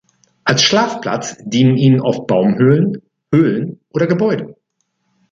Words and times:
Als 0.45 0.63
Schlafplatz 0.63 1.37
dienen 1.45 1.77
ihnen 1.77 2.01
oft 2.01 2.25
Baumhöhlen, 2.25 3.03
Höhlen 3.31 3.81
oder 3.93 4.07
Gebäude. 4.07 4.55